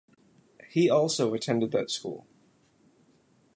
He 0.67 0.89
also 0.89 1.35
attended 1.35 1.69
that 1.73 1.91
school. 1.91 2.25